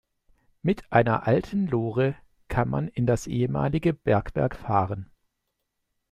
Mit 0.63 0.91
einer 0.91 1.27
alten 1.27 1.67
Lore 1.67 2.15
kann 2.47 2.67
man 2.69 2.87
in 2.87 3.05
das 3.05 3.27
ehemalige 3.27 3.93
Bergwerk 3.93 4.55
fahren. 4.55 5.11